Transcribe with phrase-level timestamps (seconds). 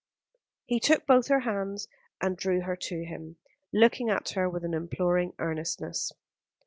[0.65, 1.87] He took both her hands
[2.19, 3.35] and drew her to him,
[3.71, 6.11] looking at her with an imploring earnestness.